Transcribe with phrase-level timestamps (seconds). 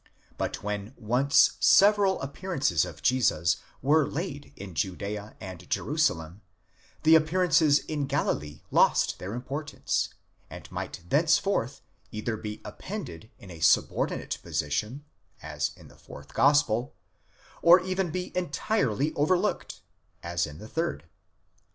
[0.35, 6.41] But when once several appearances of Jesus were laid in Judea and Jerusalem,
[7.03, 10.09] the appearances in Galilee lost their importance,
[10.49, 15.05] and might thenceforth either be appended in a subordinate position,
[15.39, 16.95] as in the fourth gospel,
[17.61, 19.81] or even be entirely overlooked,
[20.23, 21.03] asin the third.